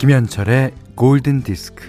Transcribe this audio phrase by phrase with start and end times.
[0.00, 1.84] 김현철의 골든 디스크.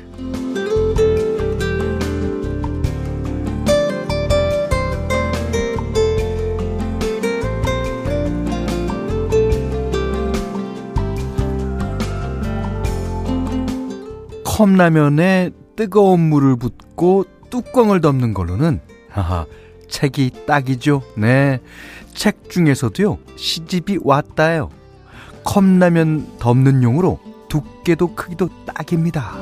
[14.43, 19.46] 컵라면에 뜨거운 물을 붓고 뚜껑을 덮는 걸로는 하하
[19.87, 21.01] 책이 딱이죠.
[21.15, 21.62] 네.
[22.14, 23.20] 책 중에서도요.
[23.37, 24.70] 시집이 왔다요.
[25.46, 29.33] 컵라면 덮는 용으로 두께도 크기도 딱입니다.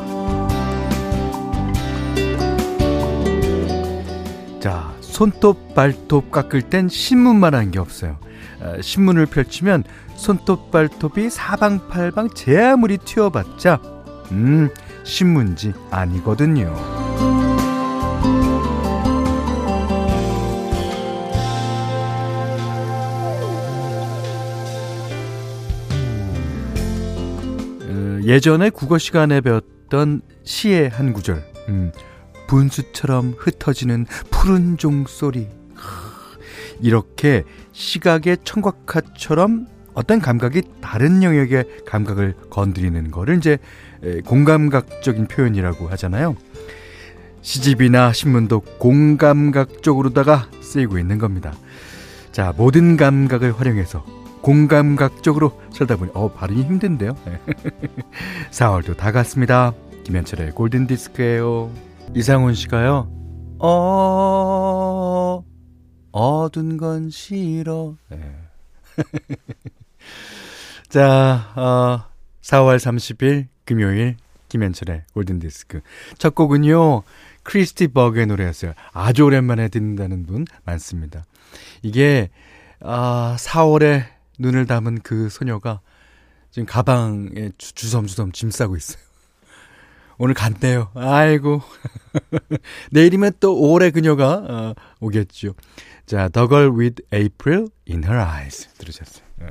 [4.59, 8.17] 자, 손톱, 발톱 깎을 땐 신문만 한 게 없어요.
[8.62, 9.84] 아, 신문을 펼치면
[10.16, 13.80] 손톱, 발톱이 사방팔방 제 아무리 튀어봤자,
[14.31, 14.69] 음,
[15.03, 16.75] 신문지 아니거든요.
[28.30, 31.44] 예전에 국어 시간에 배웠던 시의 한 구절.
[31.67, 31.91] 음,
[32.45, 35.47] 분수처럼 흩어지는 푸른 종소리.
[36.80, 43.57] 이렇게 시각의 청각화처럼 어떤 감각이 다른 영역의 감각을 건드리는 거를 이제
[44.25, 46.38] 공감각적인 표현이라고 하잖아요.
[47.41, 51.52] 시집이나 신문도 공감각적으로다가 쓰이고 있는 겁니다.
[52.31, 54.05] 자, 모든 감각을 활용해서
[54.42, 57.16] 공감각적으로 살다 보니 어 발음이 힘든데요.
[58.52, 59.73] 4월도 다 갔습니다.
[60.06, 61.72] 김현철의 골든 디스크예요.
[62.16, 63.12] 이상훈 씨가요.
[63.59, 65.44] 어
[66.12, 67.96] 어둔 건 싫어.
[68.09, 68.36] 네.
[70.90, 72.09] 자, 어,
[72.42, 74.18] 4월 30일 금요일
[74.50, 75.81] 김현철의 골든 디스크
[76.18, 77.03] 첫 곡은요.
[77.44, 78.74] 크리스티 버그의 노래였어요.
[78.92, 81.25] 아주 오랜만에 듣는다는 분 많습니다.
[81.81, 82.30] 이게
[82.81, 84.06] 아, 4월에
[84.39, 85.81] 눈을 담은 그 소녀가
[86.50, 89.01] 지금 가방에 주 섬주섬 짐 싸고 있어요.
[90.17, 90.89] 오늘 간대요.
[90.95, 91.61] 아이고.
[92.91, 95.53] 내일이면 또 올해 그녀가 어, 오겠죠.
[96.05, 99.23] 자, The Girl with April in Her Eyes 들으셨어요.
[99.44, 99.47] 예.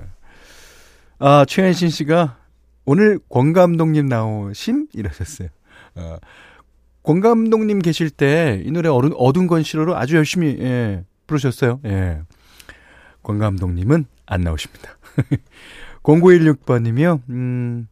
[1.20, 2.36] 아, 최현신 씨가
[2.84, 4.88] 오늘 권 감독님 나오심?
[4.92, 5.48] 이러셨어요.
[5.94, 6.18] 어,
[7.02, 11.80] 권 감독님 계실 때 이 노래 어른, 어두운 건 싫어로 아주 열심히 예, 부르셨어요.
[11.86, 12.20] 예.
[13.22, 14.96] 권 감독님은 안 나오십니다.
[16.02, 17.88] 0916번님이요, 음,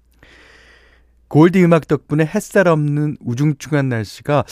[1.28, 4.44] 골디 음악 덕분에 햇살 없는 우중충한 날씨가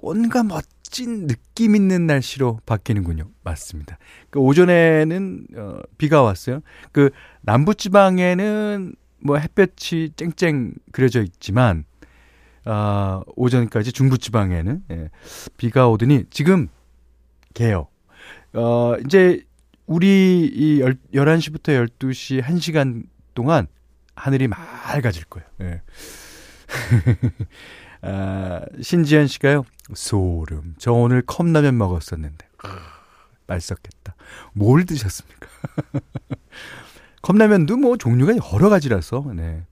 [0.00, 3.24] 뭔가 멋진 느낌 있는 날씨로 바뀌는군요.
[3.44, 3.98] 맞습니다.
[4.30, 6.60] 그 오전에는 어, 비가 왔어요.
[6.92, 7.10] 그
[7.42, 11.84] 남부지방에는 뭐 햇볕이 쨍쨍 그려져 있지만
[12.64, 15.10] 아, 오전까지 중부지방에는 예,
[15.56, 16.68] 비가 오더니 지금
[17.54, 17.88] 개요.
[18.52, 19.44] 어, 이제
[19.90, 20.80] 우리 이
[21.12, 23.02] 11시부터 12시 1시간
[23.34, 23.66] 동안
[24.14, 25.48] 하늘이 맑아질 거예요.
[25.62, 25.82] 예.
[28.02, 29.64] 아, 신지현 씨가요.
[29.92, 30.76] 소름.
[30.78, 32.46] 저 오늘 컵라면 먹었었는데.
[33.48, 34.14] 맛있었겠다.
[34.52, 35.48] 뭘 드셨습니까?
[37.22, 39.32] 컵라면도 뭐 종류가 여러 가지라서.
[39.34, 39.66] 네.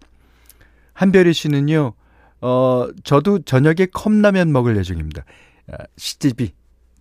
[0.94, 1.92] 한별이 씨는요.
[2.40, 5.22] 어, 저도 저녁에 컵라면 먹을 예정입니다.
[5.70, 6.54] 아, 시집이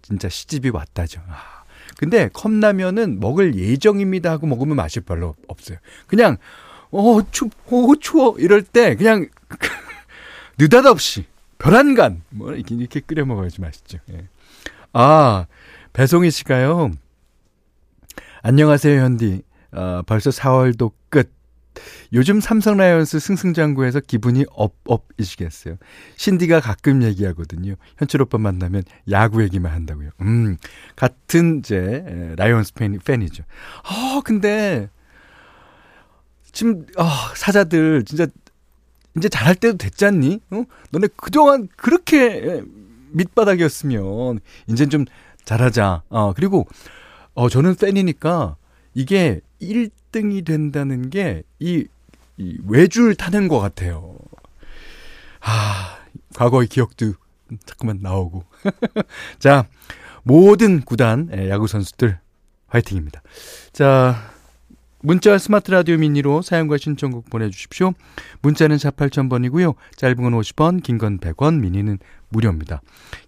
[0.03, 1.23] 진짜 시집이 왔다죠.
[1.27, 1.56] 아.
[1.97, 5.77] 근데 컵라면은 먹을 예정입니다 하고 먹으면 맛이 별로 없어요.
[6.05, 6.37] 그냥
[6.91, 9.27] 어, 추, 어, 추워 이럴 때 그냥
[10.57, 11.25] 느닷없이
[11.57, 13.99] 별안간 뭐 이렇게, 이렇게 끓여 먹어야지 맛있죠.
[14.11, 14.27] 예.
[14.93, 15.47] 아
[15.93, 16.91] 배송희 씨가요.
[18.43, 19.41] 안녕하세요 현디.
[19.71, 21.36] 아, 벌써 4월도 끝.
[22.13, 25.77] 요즘 삼성 라이온스 승승장구에서 기분이 업업이시겠어요.
[26.15, 27.75] 신디가 가끔 얘기하거든요.
[27.97, 30.09] 현철 오빠 만나면 야구 얘기만 한다고요.
[30.21, 30.57] 음,
[30.95, 33.43] 같은 이제 라이온스 팬, 팬이죠.
[33.83, 34.89] 아, 근데
[36.51, 38.27] 지금 아, 사자들 진짜
[39.17, 40.41] 이제 잘할 때도 됐잖니?
[40.51, 40.63] 어?
[40.91, 42.61] 너네 그동안 그렇게
[43.11, 45.05] 밑바닥이었으면 이젠 좀
[45.43, 46.03] 잘하자.
[46.09, 46.67] 어, 그리고
[47.33, 48.57] 어 저는 팬이니까
[48.93, 49.89] 이게 1
[50.21, 51.85] 등이 된다는 게 이
[52.39, 54.15] 이 외줄 타는 것 같아요.
[55.41, 55.97] 아,
[56.35, 57.13] 과거의 기억도
[57.65, 58.43] 자꾸만 나오고.
[59.39, 59.67] 자,
[60.23, 62.19] 모든 구단 예, 야구 선수들
[62.67, 63.21] 화이팅입니다.
[63.71, 64.31] 자,
[64.99, 67.93] 문자 스마트 라디오 미니로 사용과 신청곡 보내주십시오.
[68.41, 69.73] 문자는 4 8000번이고요.
[69.95, 71.97] 짧은 건 50원, 긴 건 100원, 미니는
[72.29, 72.81] 무료입니다.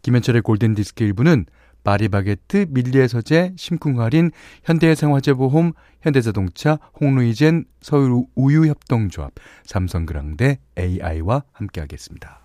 [0.03, 1.45] 김현철의 골든디스크 일부는
[1.89, 4.29] 파리바게트, 밀리에서재, 심쿵할인,
[4.63, 9.31] 현대생활재보험, 현대자동차, 홍루이젠, 서울우유협동조합,
[9.65, 12.41] 삼성그랑데 AI와 함께하겠습니다.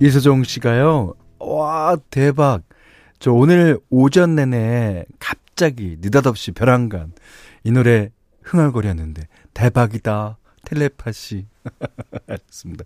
[0.00, 1.12] 이서정 씨가요.
[1.38, 2.62] 와 대박.
[3.18, 7.12] 저 오늘 오전 내내 갑자기 느닷없이 벼랑간
[7.62, 8.10] 이 노래
[8.42, 10.38] 흥얼거렸는데 대박이다.
[10.64, 11.46] 텔레파시.
[12.26, 12.84] 알겠습니다.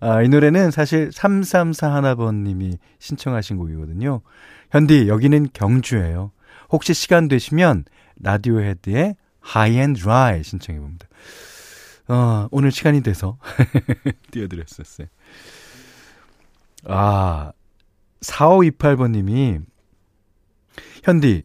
[0.00, 4.22] 아, 이 노래는 사실 3341 하나번님이 신청하신 곡이거든요.
[4.70, 6.32] 현디, 여기는 경주예요.
[6.70, 7.84] 혹시 시간 되시면
[8.16, 11.08] 라디오 헤드의 High and Dry 신청해 봅니다.
[12.08, 13.38] 어, 오늘 시간이 돼서
[14.30, 15.06] 띄워드렸었어요.
[16.86, 17.52] 아,
[18.20, 19.58] 4528번 님이
[21.04, 21.44] 현디,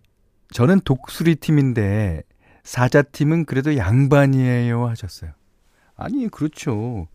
[0.51, 2.23] 저는 독수리 팀인데
[2.63, 5.31] 사자 팀은 그래도 양반이에요 하셨어요.
[5.95, 7.07] 아니, 그렇죠.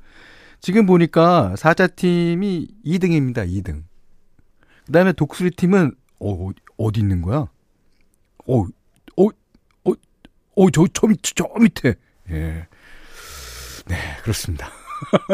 [0.61, 3.49] 지금 보니까 사자 팀이 2등입니다.
[3.49, 3.85] 2등.
[4.87, 7.49] 그다음에 독수리 팀은 어, 어디 있는 거야?
[8.47, 8.63] 어,
[9.17, 9.25] 어,
[9.85, 9.93] 어,
[10.57, 11.95] 어, 저, 저, 밑, 저 밑에.
[12.31, 12.67] 예.
[13.87, 14.71] 네, 그렇습니다.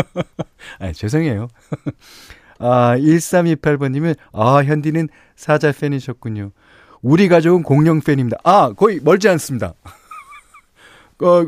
[0.78, 1.48] 아, 죄송해요.
[2.58, 6.52] 아, 1328번님은, 아, 현디는 사자 팬이셨군요.
[7.02, 8.38] 우리 가족은 공룡 팬입니다.
[8.44, 9.74] 아, 거의 멀지 않습니다.
[11.22, 11.46] 어,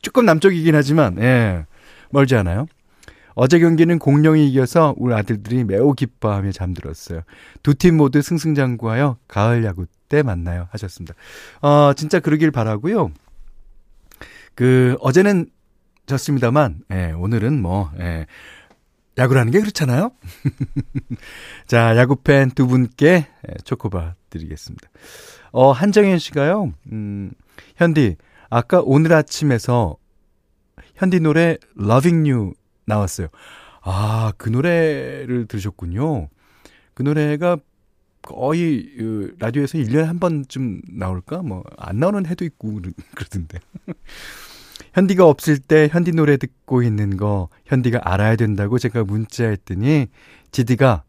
[0.00, 1.66] 조금 남쪽이긴 하지만, 예,
[2.10, 2.66] 멀지 않아요.
[3.40, 7.20] 어제 경기는 공룡이 이겨서 우리 아들들이 매우 기뻐하며 잠들었어요.
[7.62, 11.14] 두 팀 모두 승승장구하여 가을 야구 때 만나요 하셨습니다.
[11.62, 13.12] 어, 진짜 그러길 바라고요.
[14.56, 15.46] 그 어제는
[16.06, 18.26] 졌습니다만 예, 오늘은 뭐 예,
[19.18, 20.10] 야구라는 게 그렇잖아요.
[21.68, 24.88] 자, 야구 팬 두 분께 예, 초코바 드리겠습니다.
[25.52, 26.72] 어, 한정현 씨가요.
[26.90, 27.30] 음,
[27.76, 28.16] 현디
[28.50, 29.96] 아까 오늘 아침에서
[30.96, 32.52] 현디 노래 Loving You
[32.88, 33.28] 나왔어요.
[33.82, 36.28] 아, 그 노래를 들으셨군요.
[36.94, 37.58] 그 노래가
[38.22, 41.42] 거의 그 라디오에서 1년에 한 번쯤 나올까?
[41.42, 42.80] 뭐 안 나오는 해도 있고
[43.14, 43.58] 그러던데.
[44.94, 50.08] 현디가 없을 때 현디 노래 듣고 있는 거 현디가 알아야 된다고 제가 문자했더니
[50.50, 51.04] 지디가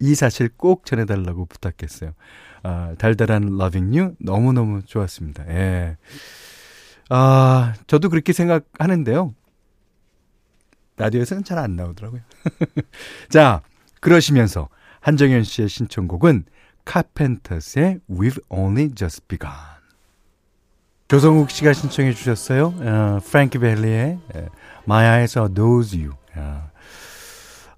[0.00, 2.12] 이 사실 꼭 전해달라고 부탁했어요.
[2.62, 5.46] 아, 달달한 Loving You 너무너무 좋았습니다.
[5.48, 5.96] 예.
[7.10, 9.34] 아, 저도 그렇게 생각하는데요.
[11.00, 12.20] 라디오에서는 잘 안 나오더라고요.
[13.30, 13.62] 자,
[14.00, 14.68] 그러시면서
[15.00, 16.44] 한정현 씨의 신청곡은
[16.84, 19.52] 카펜터스의 We've Only Just Begun.
[21.08, 22.74] 조성욱 씨가 신청해 주셨어요.
[22.76, 24.20] 어, 프랭키 벨리의
[24.84, 26.14] My Eyes Are Those You.
[26.36, 26.70] 아,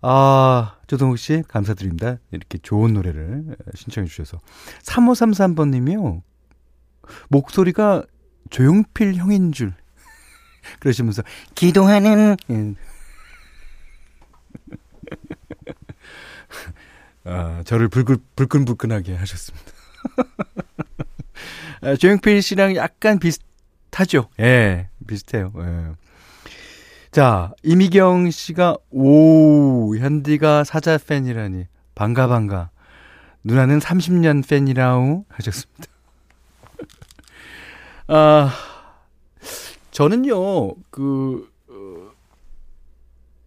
[0.02, 2.16] 아, 조성욱 씨 감사드립니다.
[2.32, 4.38] 이렇게 좋은 노래를 신청해 주셔서.
[4.82, 6.22] 3533번님이요.
[7.28, 8.02] 목소리가
[8.50, 9.72] 조용필 형인 줄.
[10.80, 11.22] 그러시면서
[11.54, 12.36] 기도하는
[17.24, 19.66] 아, 저를 불끈, 불끈불끈하게 하셨습니다.
[21.82, 24.28] 아, 조영필 씨랑 약간 비슷하죠?
[24.40, 25.52] 예, 비슷해요.
[25.58, 25.92] 예.
[27.10, 31.66] 자, 이미경 씨가, 오, 현디가 사자 팬이라니.
[31.94, 32.70] 반가, 반가.
[33.44, 35.84] 누나는 30년 팬이라우 하셨습니다.
[38.08, 38.52] 아,
[39.90, 41.52] 저는요, 그,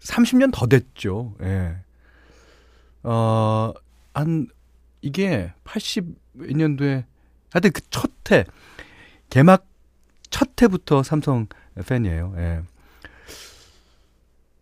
[0.05, 1.33] 30년 더 됐죠.
[1.41, 1.77] 예.
[3.07, 3.71] 어,
[4.13, 4.47] 한,
[5.01, 7.05] 이게 80년도에,
[7.51, 8.45] 하여튼 그 첫 해,
[9.29, 9.67] 개막
[10.31, 11.47] 첫 해부터 삼성
[11.87, 12.33] 팬이에요.
[12.37, 12.61] 예.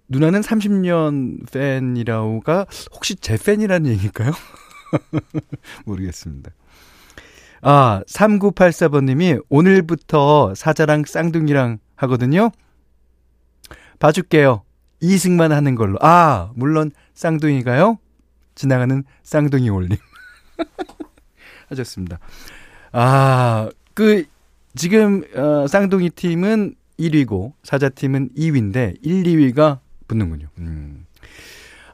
[0.10, 4.32] 누나는 30년 팬이라고가 혹시 제 팬이라는 얘기일까요?
[5.86, 6.52] 모르겠습니다.
[7.62, 12.52] 아, 3984번님이 오늘부터 사자랑 쌍둥이랑 하거든요.
[14.00, 14.64] 봐줄게요.
[15.00, 15.98] 이승만 하는 걸로.
[16.02, 17.98] 아, 물론 쌍둥이가요.
[18.56, 19.98] 지나가는 쌍둥이 올림.
[21.70, 22.20] 하셨습니다.
[22.92, 24.26] 아, 그,
[24.76, 30.48] 지금, 어, 쌍둥이 팀은 1위고, 사자 팀은 2위인데, 1, 2위가 붙는군요.
[30.60, 31.06] 음.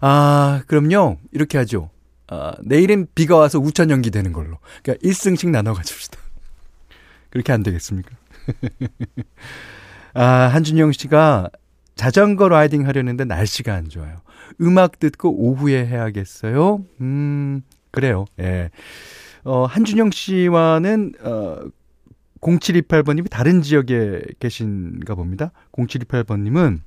[0.01, 1.17] 아, 그럼요.
[1.31, 1.89] 이렇게 하죠.
[2.27, 4.59] 아, 내일은 비가 와서 우천 연기 되는 걸로.
[4.83, 6.19] 그러니까 1승씩 나눠 가집시다.
[7.29, 8.15] 그렇게 안 되겠습니까?
[10.13, 11.49] 아, 한준영 씨가
[11.95, 14.21] 자전거 라이딩 하려는데 날씨가 안 좋아요.
[14.61, 16.83] 음악 듣고 오후에 해야겠어요.
[17.01, 18.25] 음, 그래요.
[18.39, 18.69] 예.
[19.43, 21.59] 어, 한준영 씨와는, 어,
[22.41, 25.51] 0728번님이 다른 지역에 계신가 봅니다.
[25.73, 26.79] 0728번님은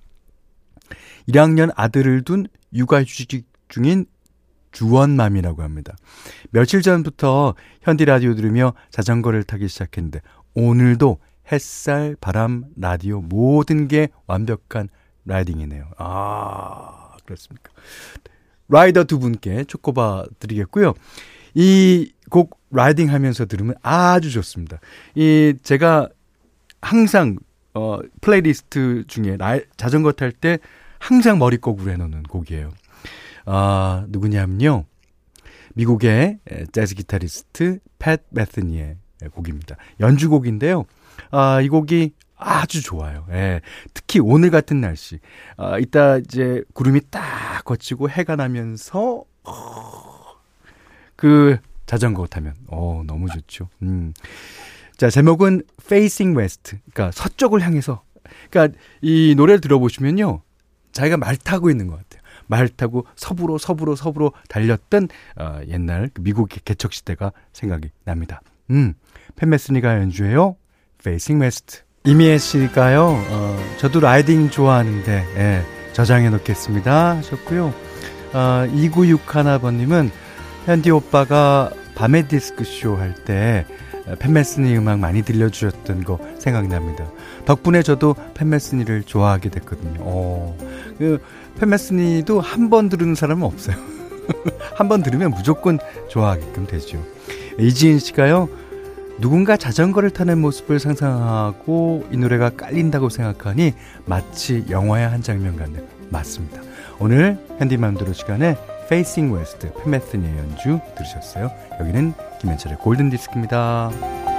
[1.28, 4.06] 1학년 아들을 둔 육아휴직 중인
[4.72, 5.94] 주원맘이라고 합니다.
[6.50, 10.20] 며칠 전부터 현디 라디오 들으며 자전거를 타기 시작했는데
[10.54, 11.18] 오늘도
[11.50, 14.88] 햇살, 바람, 라디오 모든 게 완벽한
[15.26, 15.90] 라이딩이네요.
[15.98, 17.01] 아,
[17.34, 17.70] 그렇습니까?
[18.68, 20.94] 라이더 두 분께 초코바 드리겠고요.
[21.54, 24.80] 이 곡 라이딩 하면서 들으면 아주 좋습니다.
[25.14, 26.08] 이 제가
[26.80, 27.36] 항상
[27.74, 30.58] 어 플레이리스트 중에 라, 자전거 탈 때
[30.98, 32.70] 항상 머릿곡으로 해 놓는 곡이에요.
[33.44, 34.86] 아, 누구냐면요.
[35.74, 36.38] 미국의
[36.72, 38.96] 재즈 기타리스트 팻 메스니의
[39.32, 39.76] 곡입니다.
[40.00, 40.86] 연주곡인데요.
[41.32, 42.12] 아, 이 곡이
[42.44, 43.26] 아주 좋아요.
[43.30, 43.60] 예.
[43.94, 45.18] 특히 오늘 같은 날씨.
[45.56, 50.34] 아, 이따 이제 구름이 딱 거치고 해가 나면서, 어,
[51.16, 53.68] 그 자전거 타면, 어, 너무 좋죠.
[53.82, 54.12] 음.
[54.96, 56.76] 자, 제목은 Facing West.
[56.92, 58.02] 그러니까 서쪽을 향해서.
[58.50, 60.42] 그러니까 이 노래를 들어보시면요.
[60.92, 62.22] 자기가 말 타고 있는 것 같아요.
[62.46, 68.42] 말 타고 서부로 서부로 서부로 달렸던 어, 옛날 그 미국 개척 시대가 생각이 납니다.
[68.70, 68.94] 음,
[69.36, 70.56] 팬메스니가 연주해요.
[71.00, 71.82] Facing West.
[72.04, 73.24] 이미애 씨가요.
[73.30, 77.72] 어, 저도 라이딩 좋아하는데 예, 저장해 놓겠습니다 하셨고요.
[78.32, 80.10] 어, 2961번님은
[80.66, 83.66] 현디 오빠가 밤의 디스크쇼 할 때
[84.18, 87.08] 팬메스니 음악 많이 들려주셨던 거 생각납니다.
[87.44, 90.00] 덕분에 저도 팬메스니를 좋아하게 됐거든요.
[90.00, 90.56] 어,
[90.98, 91.20] 그
[91.60, 93.76] 팬메스니도 한 번 들으는 사람은 없어요.
[94.74, 95.78] 한 번 들으면 무조건
[96.08, 97.00] 좋아하게끔 되죠.
[97.60, 98.48] 이지인 씨가요.
[99.22, 103.72] 누군가 자전거를 타는 모습을 상상하고 이 노래가 깔린다고 생각하니
[104.04, 105.84] 마치 영화의 한 장면 같네요.
[106.10, 106.60] 맞습니다.
[106.98, 111.52] 오늘 핸디맘대로 시간에 Facing West 팬메스니의 연주 들으셨어요.
[111.78, 114.31] 여기는 김현철의 골든 디스크입니다.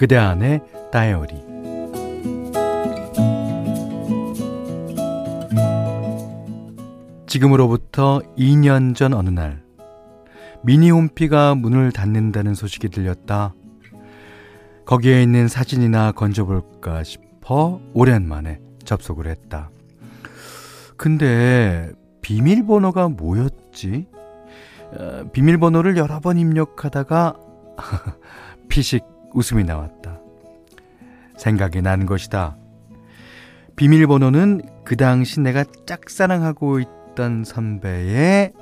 [0.00, 1.34] 그대 안의 다이어리
[7.26, 9.62] 지금으로부터 2년 전 어느 날
[10.62, 13.52] 미니홈피가 문을 닫는다는 소식이 들렸다.
[14.86, 19.68] 거기에 있는 사진이나 건져볼까 싶어 오랜만에 접속을 했다.
[20.96, 21.92] 근데
[22.22, 24.06] 비밀번호가 뭐였지?
[24.98, 27.34] 어, 비밀번호를 여러 번 입력하다가
[28.70, 30.20] 피식 웃음이 나왔다.
[31.36, 32.56] 생각이 난 것이다.
[33.76, 38.52] 비밀번호는 그 당시 내가 짝사랑하고 있던 선배의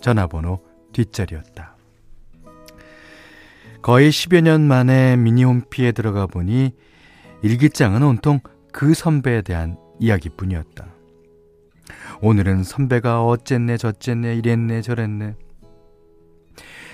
[0.00, 0.60] 전화번호
[0.92, 1.76] 뒷자리였다.
[3.82, 6.72] 거의 10여 년 만에 미니홈피에 들어가 보니
[7.42, 8.40] 일기장은 온통
[8.72, 10.86] 그 선배에 대한 이야기뿐이었다.
[12.20, 15.34] 오늘은 선배가 어쨌네 저쨌네 이랬네 저랬네.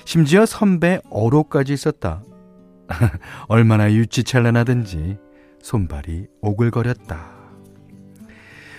[0.05, 2.23] 심지어 선배 어로까지 있었다.
[3.49, 5.19] 얼마나 유치찬란하든지
[5.63, 7.43] 손발이 오글거렸다.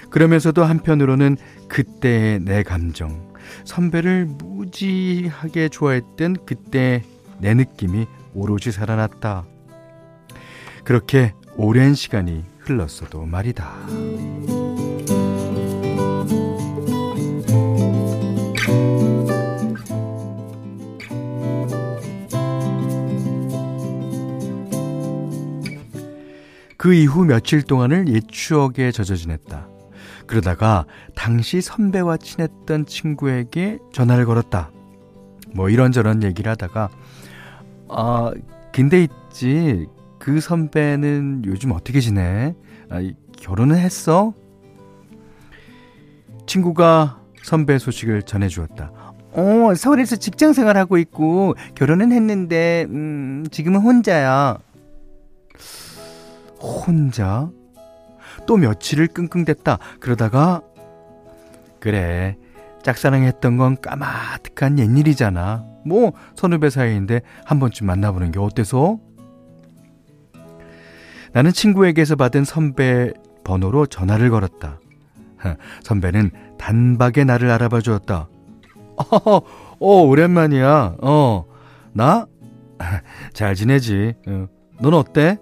[0.09, 1.37] 그러면서도 한편으로는
[1.69, 3.33] 그때의 내 감정,
[3.65, 7.03] 선배를 무지하게 좋아했던 그때
[7.39, 8.05] 내 느낌이
[8.35, 9.45] 오롯이 살아났다.
[10.83, 14.62] 그렇게 오랜 시간이 흘렀어도 말이다.
[26.83, 29.69] 그 이후 며칠 동안을 옛 추억에 젖어 지냈다.
[30.27, 30.85] 그러다가
[31.15, 34.69] 당시 선배와 친했던 친구에게 전화를 걸었다.
[35.55, 36.89] 뭐 이런저런 얘기를 하다가
[37.87, 38.33] 아
[38.73, 39.87] 근데 있지
[40.19, 42.53] 그 선배는 요즘 어떻게 지내?
[42.89, 42.99] 아,
[43.39, 44.33] 결혼은 했어?
[46.47, 48.91] 친구가 선배 소식을 전해주었다.
[49.31, 54.57] 어 서울에서 직장 생활하고 있고 결혼은 했는데 음 지금은 혼자야.
[56.63, 57.49] 혼자?
[58.47, 59.77] 또 며칠을 끙끙댔다.
[59.99, 60.61] 그러다가,
[61.79, 62.37] 그래,
[62.83, 65.65] 짝사랑했던 건 까마득한 옛일이잖아.
[65.85, 68.97] 뭐, 선후배 사이인데 한 번쯤 만나보는 게 어때서?
[71.33, 73.11] 나는 친구에게서 받은 선배
[73.43, 74.79] 번호로 전화를 걸었다.
[75.83, 78.29] 선배는 단박에 나를 알아봐 주었다.
[78.95, 79.41] 어,
[79.79, 80.97] 어, 오랜만이야.
[81.01, 81.45] 어,
[81.91, 82.27] 나?
[83.33, 84.13] 잘 지내지.
[84.27, 84.47] 어,
[84.79, 85.37] 넌 어때?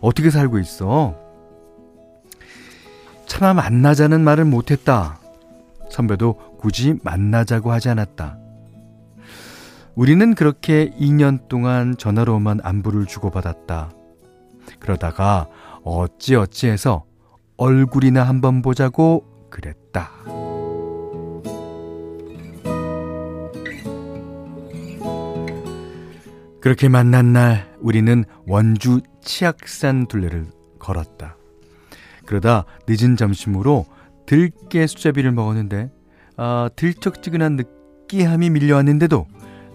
[0.00, 1.14] 어떻게 살고 있어?
[3.26, 5.18] 차마 만나자는 말을 못했다.
[5.90, 8.38] 선배도 굳이 만나자고 하지 않았다.
[9.94, 13.90] 우리는 그렇게 2년 동안 전화로만 안부를 주고받았다.
[14.78, 15.46] 그러다가
[15.84, 17.04] 어찌어찌 해서
[17.56, 20.10] 얼굴이나 한번 보자고 그랬다.
[26.60, 30.46] 그렇게 만난 날 우리는 원주 치악산 둘레를
[30.78, 31.36] 걸었다.
[32.26, 33.86] 그러다 늦은 점심으로
[34.26, 35.90] 들깨 수제비를 먹었는데
[36.36, 39.26] 아, 들쩍지근한 느끼함이 밀려왔는데도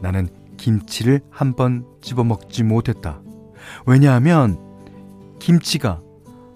[0.01, 3.21] 나는 김치를 한 번 집어먹지 못했다.
[3.85, 4.57] 왜냐하면
[5.39, 6.01] 김치가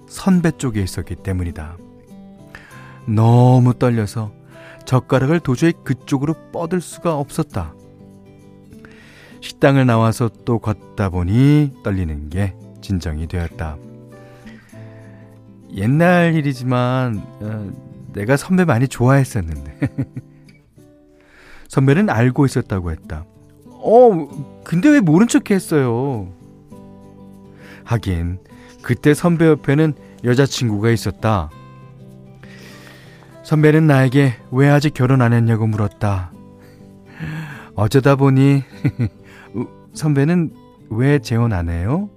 [0.08, 1.78] 선배 쪽에 있었기 때문이다.
[3.08, 4.32] 너무 떨려서
[4.86, 7.74] 젓가락을 도저히 그쪽으로 뻗을 수가 없었다.
[9.42, 13.78] 식당을 나와서 또 걷다 보니 떨리는 게 진정이 되었다.
[15.76, 17.72] 옛날 일이지만 어,
[18.14, 19.80] 내가 선배 많이 좋아했었는데
[21.68, 23.26] 선배는 알고 있었다고 했다.
[23.66, 24.28] 어,
[24.64, 26.34] 근데 왜 모른 척 했어요?
[27.84, 28.40] 하긴
[28.82, 29.94] 그때 선배 옆에는
[30.24, 31.50] 여자친구가 있었다.
[33.44, 36.32] 선배는 나에게 왜 아직 결혼 안 했냐고 물었다.
[37.76, 38.64] 어쩌다 보니
[39.94, 40.54] 선배는
[40.90, 42.10] 왜 재혼 안 해요?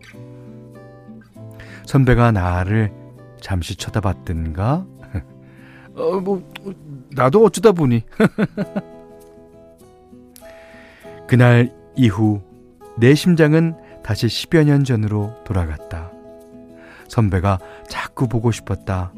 [1.92, 2.90] 선배가 나를
[3.38, 4.86] 잠시 쳐다봤든가?
[5.94, 6.42] 어, 뭐,
[7.10, 8.02] 나도 어쩌다 보니.
[11.28, 12.40] 그날 이후
[12.96, 16.10] 내 심장은 다시 10여 년 전으로 돌아갔다.
[17.08, 17.58] 선배가
[17.90, 19.12] 자꾸 보고 싶었다.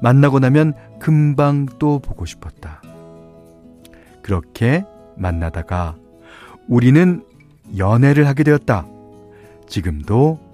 [0.00, 2.80] 만나고 나면 금방 또 보고 싶었다.
[4.22, 4.82] 그렇게
[5.14, 5.94] 만나다가
[6.68, 7.22] 우리는
[7.76, 8.86] 연애를 하게 되었다.
[9.68, 10.45] 지금도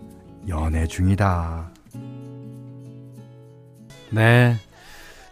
[0.48, 1.70] 연애 중이다.
[4.10, 4.56] 네.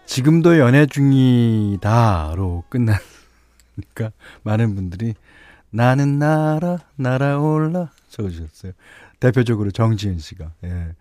[0.06, 2.98] 지금도 연애 중이다로 끝나니까
[4.42, 5.14] 많은 분들이
[5.70, 8.72] 나는 날아, 날아올라 적어주셨어요.
[9.20, 10.52] 대표적으로 정지은 씨가.
[10.64, 10.94] 예.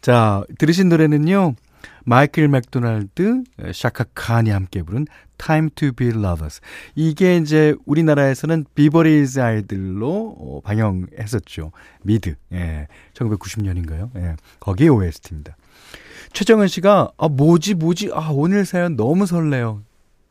[0.00, 1.54] 자, 들으신 노래는요.
[2.08, 5.04] 마이클 맥도날드, 샤카 칸이 함께 부른
[5.36, 6.62] Time to be Lovers.
[6.94, 11.70] 이게 이제 우리나라에서는 비버리힐즈 아이들로 어, 방영했었죠.
[12.02, 12.34] 미드.
[12.52, 12.88] 예.
[13.12, 14.08] 1990년인가요?
[14.16, 14.36] 예.
[14.58, 15.54] 거기에 OST입니다.
[16.32, 19.82] 최정은 씨가 아 뭐지 뭐지 아 오늘 사연 너무 설레요.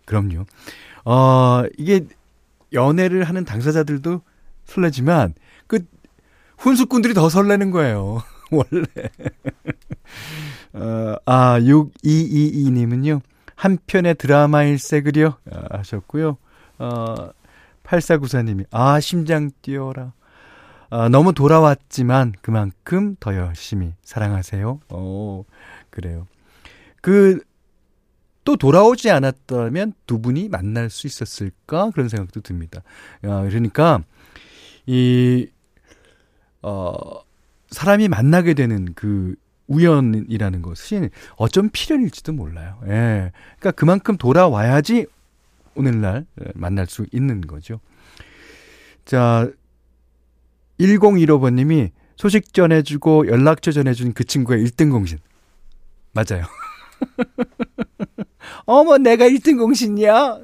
[0.05, 0.45] 그럼요.
[1.05, 2.07] 어 이게
[2.73, 4.21] 연애를 하는 당사자들도
[4.65, 5.35] 설레지만
[5.67, 5.85] 그
[6.57, 8.23] 훈수꾼들이 더 설레는 거예요.
[8.49, 8.83] 원래.
[10.77, 13.21] 어, 아, 6222님은요,
[13.55, 16.37] 한 편의 드라마일세 그려 아, 하셨고요.
[16.77, 17.15] 어,
[17.83, 20.13] 8494님이, 아, 심장 뛰어라.
[20.89, 24.79] 아, 너무 돌아왔지만 그만큼 더 열심히 사랑하세요.
[24.89, 25.43] 어,
[25.89, 26.27] 그래요.
[27.01, 27.39] 그,
[28.43, 31.89] 또 돌아오지 않았다면 두 분이 만날 수 있었을까?
[31.91, 32.83] 그런 생각도 듭니다.
[33.23, 34.01] 아, 그러니까,
[34.85, 35.49] 이,
[36.61, 36.93] 어,
[37.71, 39.35] 사람이 만나게 되는 그
[39.67, 42.79] 우연이라는 것이 어쩜 필연일지도 몰라요.
[42.85, 43.31] 예.
[43.59, 45.05] 그러니까 그만큼 돌아와야지
[45.75, 46.25] 오늘날
[46.55, 47.79] 만날 수 있는 거죠.
[49.05, 49.49] 자,
[50.79, 55.19] 1015번님이 소식 전해주고 연락처 전해준 그 친구의 1등 공신.
[56.13, 56.45] 맞아요.
[58.65, 60.39] 어머, 내가 1등 공신이야?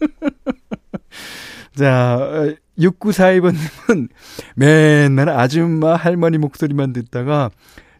[1.76, 4.08] 자, 6942번님은
[4.56, 7.50] 맨날 아줌마 할머니 목소리만 듣다가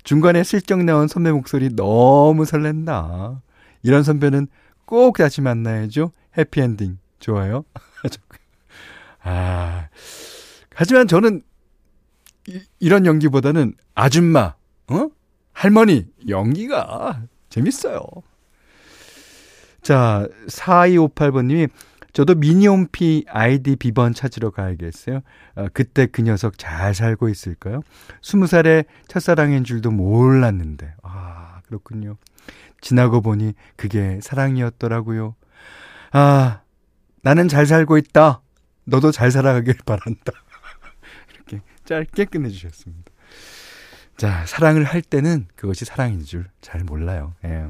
[0.07, 3.43] 중간에 슬쩍 나온 선배 목소리 너무 설렌다.
[3.83, 4.47] 이런 선배는
[4.85, 6.13] 꼭 다시 만나야죠.
[6.39, 6.99] 해피엔딩.
[7.19, 7.65] 좋아요.
[9.25, 9.89] 아,
[10.73, 11.43] 하지만 저는
[12.47, 14.55] 이, 이런 연기보다는 아줌마,
[14.87, 15.09] 어?
[15.53, 18.01] 할머니 연기가 재밌어요.
[19.83, 21.69] 자, 4258번님이
[22.17, 25.21] 저도 미니홈피 아이디 비번 찾으러 가야겠어요.
[25.55, 27.83] 어, 그때 그 녀석 잘 살고 있을까요?
[28.23, 30.95] 20살에 첫사랑인 줄도 몰랐는데.
[31.03, 32.17] 아, 그렇군요.
[32.81, 35.35] 지나고 보니 그게 사랑이었더라고요.
[36.13, 36.63] 아,
[37.21, 38.41] 나는 잘 살고 있다.
[38.85, 40.33] 너도 잘 살아가길 바란다.
[41.35, 43.13] 이렇게 짧게 끝내주셨습니다.
[44.17, 47.35] 자, 사랑을 할 때는 그것이 사랑인 줄 잘 몰라요.
[47.45, 47.69] 예.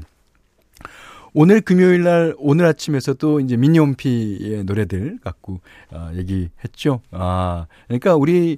[1.33, 5.59] 오늘 금요일 날 오늘 아침에서도 이제 미니홈피의 노래들 갖고
[5.91, 7.01] 어, 얘기했죠.
[7.11, 8.57] 아, 그러니까 우리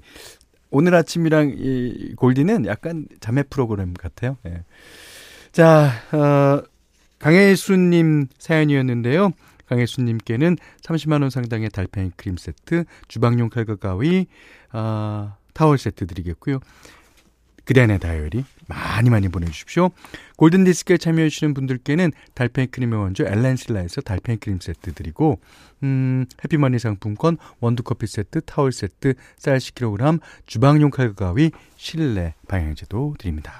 [0.71, 4.37] 오늘 아침이랑 이 골디는 약간 자매 프로그램 같아요.
[4.45, 4.63] 예.
[5.51, 6.63] 자, 어,
[7.17, 9.31] 강혜수님 사연이었는데요.
[9.67, 14.27] 강혜수님께는 30만 원 상당의 달팽이 크림 세트, 주방용 칼과 가위,
[14.71, 16.59] 아, 타월 세트 드리겠고요.
[17.69, 19.91] 그대안의 다이어리 많이 많이 보내주십시오.
[20.37, 25.39] 골든디스크에 참여해주시는 분들께는 달팽이 크림의 원조 엘렌실라에서 달팽이 크림 세트 드리고
[25.83, 33.53] 음, 해피머니 상품권 원두커피 세트, 타월 세트, 쌀 10kg, 주방용 칼과 가위, 실내 방향제도 드립니다.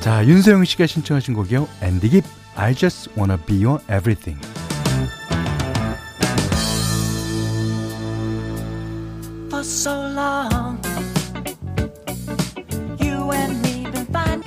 [0.00, 1.68] 자, 윤서영 씨가 신청하신 곡이요.
[1.80, 2.24] 앤디 깁,
[2.56, 4.40] I just wanna be your everything.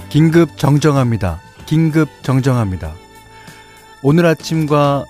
[0.10, 1.42] 긴급 정정합니다.
[1.66, 2.94] 긴급 정정합니다.
[4.04, 5.06] 오늘 아침과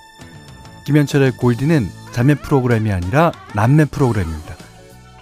[0.84, 4.54] 김현철의 골디는 자매 프로그램이 아니라 남매 프로그램입니다.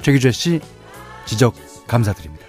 [0.02, 0.60] 최기재 씨
[1.24, 1.54] 지적
[1.86, 2.44] 감사드립니다.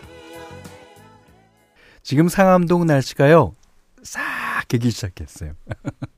[2.03, 3.55] 지금 상암동 날씨가요.
[4.03, 4.21] 싹
[4.67, 5.53] 개기 시작했어요.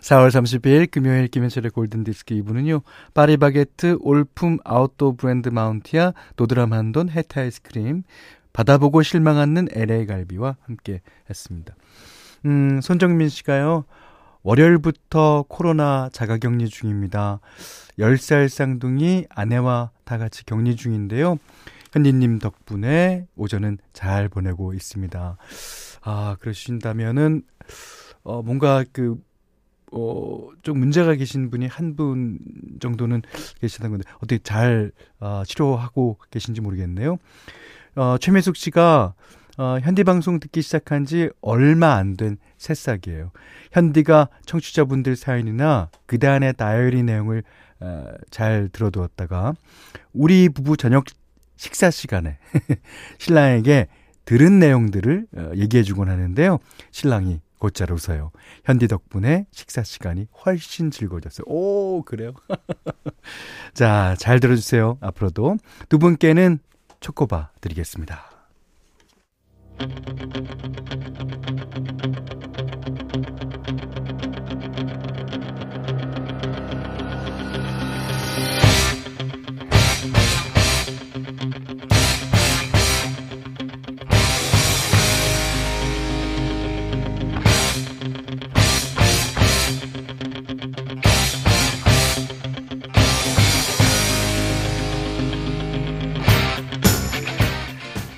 [0.00, 2.82] 4월 30일 금요일 김현철의 골든디스크 2부는요.
[3.14, 8.02] 파리바게트, 올품, 아웃도어 브랜드 마운티아, 노드람 한돈, 해타 아이스크림,
[8.52, 11.74] 받아보고 실망 않는 LA 갈비와 함께 했습니다.
[12.46, 13.84] 음, 손정민 씨가요.
[14.42, 17.40] 월요일부터 코로나 자가 격리 중입니다.
[17.98, 21.38] 10살 쌍둥이 아내와 다 같이 격리 중인데요.
[21.92, 25.36] 현디님 덕분에 오전은 잘 보내고 있습니다.
[26.02, 27.42] 아, 그러신다면은,
[28.22, 29.16] 어, 뭔가 그,
[29.92, 32.38] 어, 좀 문제가 계신 분이 한 분
[32.80, 33.22] 정도는
[33.60, 37.16] 계시다는 건데, 어떻게 잘, 어, 치료하고 계신지 모르겠네요.
[37.94, 39.14] 어, 최매숙 씨가,
[39.58, 43.30] 어, 현디 방송 듣기 시작한 지 얼마 안 된 새싹이에요.
[43.72, 47.42] 현디가 청취자분들 사연이나 그다음에 다이어리 내용을
[47.80, 49.54] 어, 잘 들어두었다가
[50.12, 51.04] 우리 부부 저녁
[51.56, 52.38] 식사 시간에
[53.18, 53.86] 신랑에게
[54.26, 56.58] 들은 내용들을 어, 얘기해 주곤 하는데요.
[56.90, 58.30] 신랑이 곧잘 웃어요.
[58.64, 61.44] 현디 덕분에 식사 시간이 훨씬 즐거워졌어요.
[61.46, 62.32] 오, 그래요?
[63.74, 64.98] 자, 잘 들어주세요.
[65.00, 65.56] 앞으로도
[65.88, 66.58] 두 분께는
[67.00, 68.30] 초코바 드리겠습니다.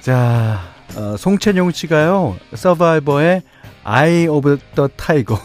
[0.09, 0.61] 자,
[0.97, 3.43] 어, 송채용 씨가요, 서바이버의
[3.85, 5.39] Eye of the Tiger.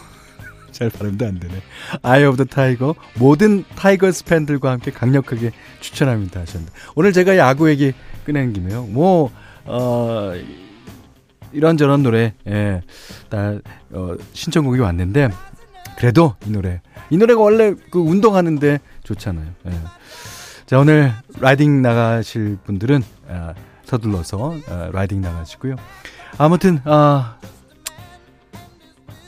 [0.72, 1.52] 잘 발음도 안 되네.
[2.00, 2.94] Eye of the Tiger.
[3.18, 5.50] 모든 타이거스 팬들과 함께 강력하게
[5.80, 6.40] 추천합니다.
[6.40, 6.72] 하셨는데.
[6.94, 7.92] 오늘 제가 야구 얘기
[8.24, 8.84] 꺼낸 김에요.
[8.84, 9.30] 뭐,
[9.66, 10.32] 어,
[11.52, 12.80] 이런저런 노래, 예,
[13.28, 13.58] 다,
[13.90, 15.28] 어, 신청곡이 왔는데,
[15.98, 16.80] 그래도 이 노래.
[17.10, 19.46] 이 노래가 원래 그 운동하는데 좋잖아요.
[19.66, 19.72] 예.
[20.64, 23.52] 자, 오늘 라이딩 나가실 분들은, 아,
[23.84, 25.76] 서둘러서 어, 라이딩 나가시고요.
[26.38, 27.36] 아무튼 아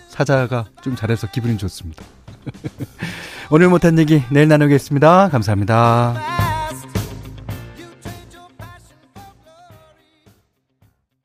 [0.09, 2.05] 사자가 좀 잘해서 기분이 좋습니다.
[3.51, 5.29] 오늘 못한 얘기 내일 나누겠습니다.
[5.29, 6.46] 감사합니다.